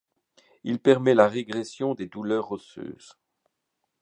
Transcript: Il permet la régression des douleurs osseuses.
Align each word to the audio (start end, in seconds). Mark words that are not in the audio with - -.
Il 0.63 0.79
permet 0.79 1.13
la 1.13 1.27
régression 1.27 1.93
des 1.93 2.07
douleurs 2.07 2.51
osseuses. 2.51 3.19